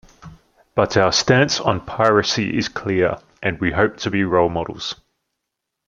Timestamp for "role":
4.23-4.49